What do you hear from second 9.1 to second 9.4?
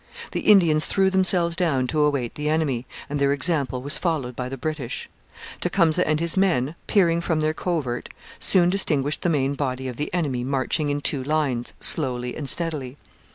the